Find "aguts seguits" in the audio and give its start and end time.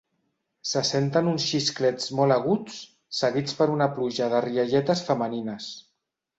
2.37-3.61